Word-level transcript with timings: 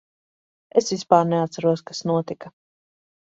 Es 0.79 0.87
vispār 0.93 1.19
neatceros, 1.33 1.85
kas 1.91 2.01
notika. 2.13 2.53